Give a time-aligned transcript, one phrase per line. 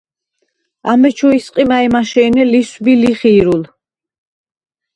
[0.91, 3.63] ამეჩუ ისყი მა̄̈ჲმაშე̄ნე ლისვბი-ლიხი̄რულ.